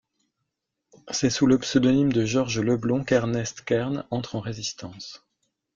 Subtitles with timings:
[1.11, 5.27] C'est sous le pseudonyme de Georges Leblond qu'Ernest Kern entre en résistance.